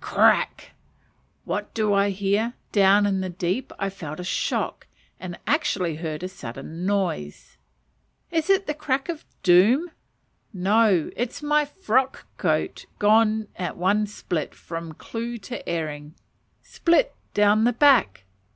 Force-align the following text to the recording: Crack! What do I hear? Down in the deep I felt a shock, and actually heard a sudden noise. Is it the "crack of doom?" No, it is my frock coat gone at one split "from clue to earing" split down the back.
Crack! 0.00 0.74
What 1.44 1.74
do 1.74 1.92
I 1.92 2.10
hear? 2.10 2.54
Down 2.70 3.04
in 3.04 3.20
the 3.20 3.28
deep 3.28 3.72
I 3.80 3.90
felt 3.90 4.20
a 4.20 4.22
shock, 4.22 4.86
and 5.18 5.36
actually 5.44 5.96
heard 5.96 6.22
a 6.22 6.28
sudden 6.28 6.86
noise. 6.86 7.56
Is 8.30 8.48
it 8.48 8.68
the 8.68 8.74
"crack 8.74 9.08
of 9.08 9.24
doom?" 9.42 9.90
No, 10.52 11.10
it 11.16 11.30
is 11.30 11.42
my 11.42 11.64
frock 11.64 12.26
coat 12.36 12.86
gone 13.00 13.48
at 13.56 13.76
one 13.76 14.06
split 14.06 14.54
"from 14.54 14.92
clue 14.92 15.36
to 15.38 15.68
earing" 15.68 16.14
split 16.62 17.16
down 17.34 17.64
the 17.64 17.72
back. 17.72 18.22